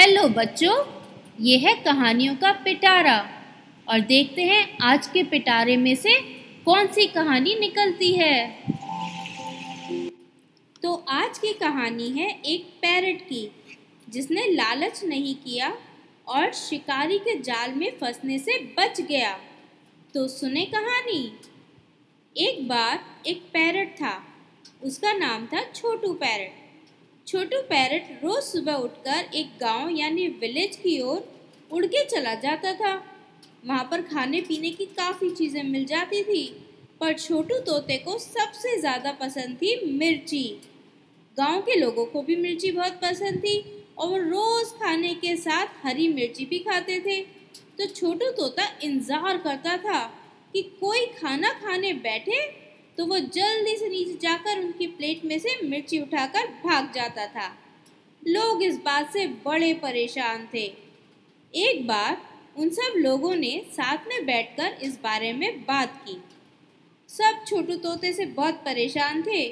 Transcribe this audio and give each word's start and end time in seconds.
Hello 0.00 0.28
बच्चों, 0.28 0.74
ये 1.40 1.56
है 1.58 1.74
कहानियों 1.74 2.34
का 2.36 2.52
पिटारा। 2.52 3.16
और 3.88 4.00
देखते 4.00 4.42
हैं 4.42 4.78
आज 4.82 5.06
के 5.06 5.22
पिटारे 5.22 5.76
में 5.76 5.94
से 5.94 6.14
कौन 6.64 6.86
सी 6.86 7.06
कहानी 7.06 7.54
निकलती 7.54 8.12
है। 8.12 8.64
तो 10.82 10.94
आज 11.08 11.38
की 11.38 11.52
कहानी 11.52 12.08
है 12.10 12.30
एक 12.46 12.64
पैरट 12.82 13.20
की, 13.20 13.50
जिसने 14.08 14.46
लालच 14.50 15.04
नहीं 15.04 15.34
किया 15.34 15.76
और 16.28 16.52
शिकारी 16.52 17.18
के 17.18 17.38
जाल 17.40 17.74
में 17.74 17.90
फंसने 18.00 18.38
से 18.38 18.58
बच 18.78 19.00
गया। 19.00 19.38
तो 20.14 20.28
सुने 20.28 20.64
कहानी। 20.64 21.22
एक 22.36 22.66
बार 22.68 23.04
एक 23.26 23.42
पैरट 23.52 23.94
था, 23.96 24.22
उसका 24.82 25.12
नाम 25.12 25.46
था 25.46 25.62
छोटू 25.74 26.12
पैरट। 26.14 26.59
छोटू 27.30 27.58
पैरट 27.62 28.06
रोज 28.22 28.42
सुबह 28.42 28.74
उठकर 28.74 29.34
एक 29.34 29.50
गाँव 29.58 29.90
यानी 29.90 30.26
विलेज 30.40 30.76
की 30.76 30.98
ओर 31.00 31.18
उड़ 31.70 31.84
के 31.84 32.04
चला 32.04 32.32
जाता 32.36 32.72
था। 32.72 32.94
वहाँ 33.66 33.84
पर 33.90 34.00
खाने 34.04 34.40
पीने 34.40 34.70
की 34.70 34.86
काफ़ी 34.86 35.30
चीज़ें 35.30 35.62
मिल 35.62 35.84
जाती 35.84 36.22
थी, 36.22 36.42
पर 37.00 37.12
छोटू 37.14 37.58
तोते 37.60 37.98
को 37.98 38.18
सबसे 38.18 38.76
ज़्यादा 38.80 39.12
पसंद 39.20 39.56
थी 39.56 39.92
मिर्ची। 39.92 40.42
गाँव 41.36 41.60
के 41.60 41.78
लोगों 41.80 42.06
को 42.06 42.22
भी 42.22 42.36
मिर्ची 42.36 42.72
बहुत 42.72 43.00
पसंद 43.04 43.38
थी 43.38 43.58
और 43.98 44.08
वो 44.08 44.16
रोज़ 44.20 44.72
खाने 44.74 45.14
के 45.16 45.36
साथ 45.36 45.84
हरी 45.84 46.08
मिर्ची 46.08 46.46
भी 46.46 46.58
खाते 46.60 46.98
थे। 47.00 47.20
तो 47.78 47.86
छोटू 47.86 48.30
तोता 48.32 48.68
इंतज़ार 48.82 49.38
करता 49.38 49.76
था 49.78 50.02
कि 50.54 50.62
कोई 50.80 51.06
खाना 51.20 51.52
खाने 51.60 51.92
बैठे 52.02 52.42
तो 53.00 53.04
वो 53.06 53.18
जल्दी 53.18 53.76
से 53.76 53.88
नीचे 53.88 54.14
जाकर 54.22 54.58
उनकी 54.58 54.86
प्लेट 54.86 55.24
में 55.24 55.38
से 55.38 55.54
मिर्ची 55.66 55.98
उठाकर 55.98 56.46
भाग 56.64 56.90
जाता 56.94 57.26
था। 57.26 57.46
लोग 58.22 58.62
इस 58.62 58.76
बात 58.76 59.12
से 59.12 59.26
बड़े 59.44 59.72
परेशान 59.74 60.46
थे। 60.54 60.64
एक 61.54 61.86
बार 61.86 62.16
उन 62.56 62.68
सब 62.68 62.96
लोगों 62.96 63.34
ने 63.34 63.52
साथ 63.72 64.08
में 64.08 64.26
बैठकर 64.26 64.76
इस 64.82 64.98
बारे 65.02 65.32
में 65.32 65.60
बात 65.60 65.96
की। 66.08 66.16
सब 67.08 67.44
छोटू 67.46 67.76
तोते 67.76 68.12
से 68.12 68.26
बहुत 68.26 68.54
परेशान 68.54 69.22
थे, 69.22 69.46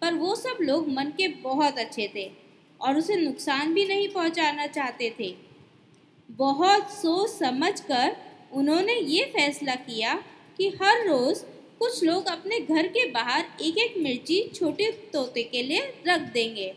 पर 0.00 0.14
वो 0.14 0.34
सब 0.34 0.58
लोग 0.60 0.88
मन 0.88 1.12
के 1.16 1.28
बहुत 1.28 1.78
अच्छे 1.78 2.10
थे 2.14 2.30
और 2.80 2.96
उसे 2.96 3.16
नुकसान 3.16 3.74
भी 3.74 3.84
नहीं 3.86 4.08
पहुंचाना 4.08 4.66
चाहते 4.66 5.14
थे। 5.20 5.34
बहुत 6.30 6.90
सोच 6.92 7.30
समझ 7.30 7.80
कर 7.80 8.16
उन्होंने 8.52 8.94
ये 8.94 9.24
फैसला 9.24 9.74
किया 9.74 10.14
कि 10.58 10.68
हर 10.82 11.06
रोज़ 11.08 11.44
कुछ 11.80 12.02
लोग 12.04 12.26
अपने 12.26 12.58
घर 12.60 12.86
के 12.86 13.04
बाहर 13.10 13.44
एक 13.62 13.78
एक 13.78 13.94
मिर्ची 13.98 14.42
छोटे 14.54 14.90
तोते 15.12 15.42
के 15.42 15.62
लिए 15.62 15.80
रख 16.06 16.20
देंगे, 16.32 16.68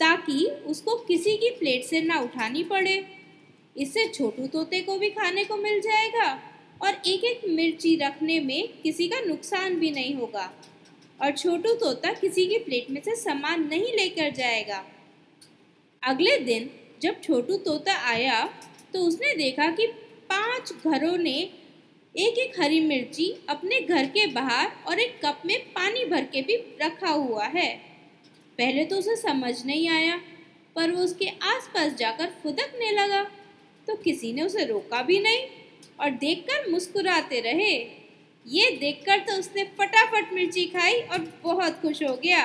ताकि 0.00 0.44
उसको 0.66 0.96
किसी 0.98 1.36
की 1.36 1.50
प्लेट 1.50 1.84
से 1.84 2.00
ना 2.00 2.20
उठानी 2.20 2.62
पड़े। 2.64 3.04
इससे 3.76 4.06
छोटू 4.08 4.46
तोते 4.46 4.80
को 4.80 4.98
भी 4.98 5.10
खाने 5.10 5.44
को 5.44 5.56
मिल 5.56 5.80
जाएगा 5.80 6.32
और 6.82 6.94
एक 7.06 7.24
एक 7.24 7.40
मिर्ची 7.48 7.94
रखने 7.96 8.38
में 8.40 8.68
किसी 8.82 9.08
का 9.08 9.20
नुकसान 9.20 9.74
भी 9.74 9.90
नहीं 9.90 10.14
होगा 10.14 10.50
और 11.20 11.30
छोटू 11.32 11.72
तोता 11.74 12.12
किसी 12.12 12.46
की 12.46 12.58
प्लेट 12.58 12.90
में 12.90 13.00
से 13.00 13.14
सामान 13.16 13.66
नहीं 13.68 13.92
लेकर 13.92 14.30
जाएगा। 14.30 14.84
अगले 16.02 16.38
दिन 16.38 16.68
जब 17.02 17.20
छोटू 17.22 17.56
तोता 17.58 17.94
आया 18.08 18.44
तो 18.92 19.00
उसने 19.00 19.34
देखा 19.34 19.70
कि 19.70 19.86
पाँच 20.30 20.72
घरों 20.84 21.16
ने 21.18 21.38
एक 22.16 22.38
एक 22.38 22.60
हरी 22.60 22.80
मिर्ची 22.80 23.24
अपने 23.48 23.80
घर 23.80 24.06
के 24.06 24.26
बाहर 24.26 24.70
और 24.88 25.00
एक 25.00 25.18
कप 25.24 25.42
में 25.46 25.58
पानी 25.72 26.04
भर 26.04 26.24
के 26.24 26.42
भी 26.42 26.56
रखा 26.82 27.10
हुआ 27.10 27.44
है। 27.46 27.68
पहले 28.58 28.84
तो 28.84 28.96
उसे 28.96 29.16
समझ 29.16 29.54
नहीं 29.66 29.88
आया, 29.88 30.16
पर 30.76 30.90
वो 30.90 31.02
उसके 31.02 31.28
आसपास 31.44 31.92
जाकर 31.94 32.32
फुदकने 32.42 32.90
लगा। 32.92 33.22
तो 33.88 33.94
किसी 33.96 34.32
ने 34.32 34.42
उसे 34.42 34.64
रोका 34.64 35.02
भी 35.02 35.18
नहीं 35.20 35.44
और 36.00 36.10
देखकर 36.16 36.70
मुस्कुराते 36.70 37.40
रहे। 37.40 37.72
ये 38.46 38.70
देखकर 38.80 39.18
तो 39.18 39.38
उसने 39.38 39.64
फटाफट 39.78 40.32
मिर्ची 40.32 40.64
खाई 40.66 41.00
और 41.02 41.32
बहुत 41.44 41.80
खुश 41.82 42.02
हो 42.02 42.16
गया। 42.16 42.42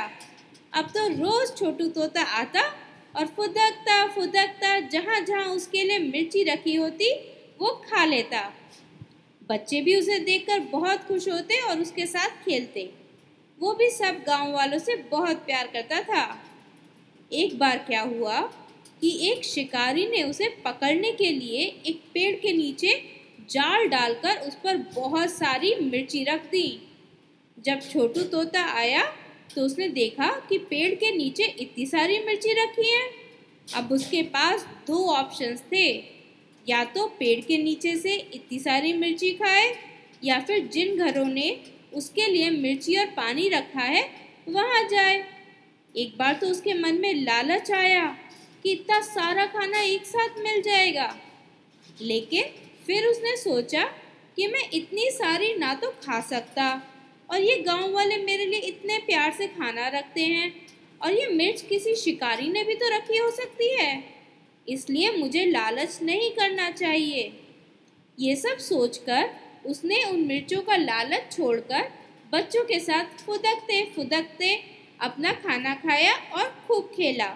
अब 0.73 0.89
तो 0.89 1.07
रोज 1.09 1.57
छोटू 1.57 1.87
तोता 1.89 2.21
आता 2.37 2.61
और 3.15 3.27
फुदकता 3.27 4.05
फुदकता 4.07 4.79
जहाँ 4.89 5.19
जहाँ 5.21 5.45
उसके 5.45 5.83
लिए 5.83 5.99
मिर्ची 6.01 6.43
रखी 6.43 6.75
होती, 6.75 7.13
वो 7.61 7.81
खा 7.85 8.05
लेता। 8.05 8.51
बच्चे 9.49 9.81
भी 9.81 9.95
उसे 9.95 10.17
देखकर 10.19 10.59
बहुत 10.71 11.03
खुश 11.03 11.27
होते 11.29 11.59
और 11.61 11.79
उसके 11.81 12.05
साथ 12.05 12.43
खेलते। 12.45 12.89
वो 13.59 13.73
भी 13.73 13.89
सब 13.89 14.21
गाँव 14.27 14.51
वालों 14.53 14.79
से 14.79 14.95
बहुत 15.11 15.37
प्यार 15.37 15.67
करता 15.67 16.01
था। 16.01 16.23
एक 17.31 17.57
बार 17.59 17.77
क्या 17.77 18.01
हुआ 18.01 18.39
कि 19.01 19.09
एक 19.31 19.43
शिकारी 19.45 20.07
ने 20.07 20.23
उसे 20.23 20.47
पकड़ने 20.65 21.11
के 21.11 21.29
लिए 21.29 21.63
एक 21.85 22.01
पेड़ 22.13 22.35
के 22.35 22.53
नीचे 22.53 22.93
जाल 23.49 23.87
डालकर 23.87 24.37
उस 24.37 24.55
पर 24.55 24.77
बहुत 24.95 25.29
सारी 25.29 25.73
मिर्ची 25.75 26.23
रख 26.23 26.45
दी। 26.45 26.81
जब 27.57 27.81
छोटू 27.81 28.21
तोता 28.23 28.63
आया 28.73 29.03
तो 29.55 29.61
उसने 29.61 29.87
देखा 29.89 30.29
कि 30.49 30.57
पेड़ 30.69 30.93
के 30.95 31.11
नीचे 31.17 31.45
इतनी 31.59 31.85
सारी 31.85 32.19
मिर्ची 32.19 32.53
रखी 32.53 32.89
है। 32.89 33.09
अब 33.75 33.91
उसके 33.91 34.21
पास 34.29 34.65
दो 34.87 35.05
ऑप्शंस 35.09 35.61
थे। 35.71 35.87
या 36.71 36.83
तो 36.85 37.05
पेड़ 37.19 37.39
के 37.39 37.57
नीचे 37.57 37.95
से 37.97 38.15
इतनी 38.15 38.59
सारी 38.59 38.93
मिर्ची 38.93 39.31
खाए, 39.33 39.73
या 40.23 40.39
फिर 40.39 40.67
जिन 40.67 40.97
घरों 40.97 41.25
ने 41.27 41.49
उसके 41.93 42.27
लिए 42.27 42.49
मिर्ची 42.51 42.95
और 42.95 43.05
पानी 43.15 43.47
रखा 43.49 43.81
है, 43.81 44.03
वहाँ 44.49 44.83
जाए। 44.89 45.23
एक 45.95 46.17
बार 46.17 46.33
तो 46.33 46.47
उसके 46.47 46.73
मन 46.73 46.95
में 46.95 47.13
लालच 47.15 47.71
आया 47.71 48.05
कि 48.63 48.71
इतना 48.71 48.99
सारा 49.01 49.45
खाना 49.45 49.81
एक 49.81 50.05
साथ 50.05 50.39
मिल 50.39 50.61
जाएगा। 50.61 51.09
लेकिन 52.01 52.43
फिर 52.85 53.05
उसने 53.07 53.35
सोचा 53.37 53.83
कि 54.37 54.47
मैं 54.47 54.69
इतनी 54.73 55.09
सारी 55.11 55.53
ना 55.55 55.73
तो 55.73 55.89
खा 56.03 56.19
सकता, 56.21 56.67
और 57.29 57.41
ये 57.41 57.55
गाँव 57.61 57.91
वाले 57.93 58.17
मेरे 58.17 58.45
लिए 58.45 58.59
इतने 58.59 58.97
प्यार 58.99 59.31
से 59.31 59.47
खाना 59.49 59.87
रखते 59.89 60.21
हैं, 60.21 60.53
और 61.01 61.13
ये 61.13 61.27
मिर्च 61.27 61.61
किसी 61.61 61.95
शिकारी 61.95 62.49
ने 62.49 62.63
भी 62.63 62.75
तो 62.75 62.95
रखी 62.95 63.17
हो 63.17 63.29
सकती 63.31 63.69
है। 63.75 63.91
इसलिए 64.67 65.11
मुझे 65.17 65.45
लालच 65.45 65.99
नहीं 66.01 66.31
करना 66.31 66.69
चाहिए। 66.71 67.31
ये 68.17 68.35
सब 68.35 68.57
सोचकर 68.59 69.29
उसने 69.65 70.03
उन 70.03 70.19
मिर्चों 70.19 70.61
का 70.61 70.75
लालच 70.75 71.31
छोड़कर 71.31 71.89
बच्चों 72.33 72.63
के 72.63 72.79
साथ 72.79 73.23
फुदकते 73.25 73.83
फुदकते 73.95 74.53
अपना 75.01 75.31
खाना 75.33 75.73
खाया 75.75 76.13
और 76.33 76.49
खूब 76.67 76.91
खेला। 76.95 77.35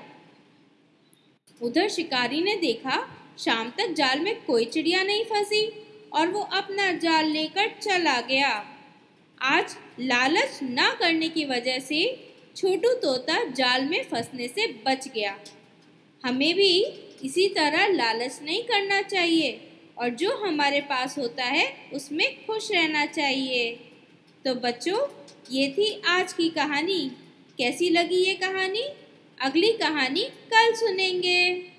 उधर 1.62 1.90
शिकारी 1.90 2.42
ने 2.42 2.56
देखा, 2.56 2.98
शाम 3.40 3.70
तक 3.70 3.94
जाल 3.94 4.20
में 4.20 4.36
कोई 4.42 4.66
चिड़िया 4.66 5.04
नहीं 5.04 5.24
फंसी 5.24 5.66
और 6.14 6.28
वो 6.28 6.42
अपना 6.54 6.92
जाल 6.92 7.26
लेकर 7.26 7.70
चला 7.82 8.20
गया। 8.22 8.52
आज 9.42 9.76
लालच 10.00 10.60
ना 10.64 10.90
करने 10.94 11.30
की 11.30 11.46
वजह 11.46 11.80
से 11.80 12.06
छोटू 12.56 12.94
तोता 12.94 13.44
जाल 13.52 13.86
में 13.86 14.04
फंसने 14.04 14.48
से 14.48 14.68
बच 14.86 15.08
गया। 15.08 15.36
हमें 16.24 16.54
भी 16.54 16.86
इसी 17.24 17.48
तरह 17.48 17.88
लालच 17.88 18.40
नहीं 18.44 18.64
करना 18.64 19.02
चाहिए 19.02 19.60
और 19.98 20.10
जो 20.10 20.38
हमारे 20.38 20.82
पास 20.82 21.18
होता 21.18 21.44
है 21.44 21.76
उसमें 21.94 22.46
खुश 22.46 22.72
रहना 22.72 23.06
चाहिए। 23.06 23.72
तो 24.46 24.56
बच्चों, 24.56 25.08
ये 25.52 25.68
थी 25.68 26.02
आज 26.08 26.34
की 26.34 26.50
कहानी। 26.50 27.12
कैसी 27.58 27.90
लगी 27.90 28.16
ये 28.16 28.34
कहानी? 28.34 28.84
अगली 29.42 29.72
कहानी 29.72 30.24
कल 30.24 30.74
सुनेंगे। 30.74 31.75